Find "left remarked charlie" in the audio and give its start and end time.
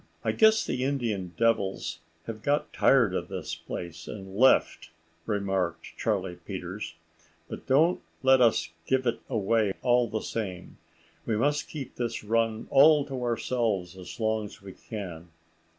4.35-6.37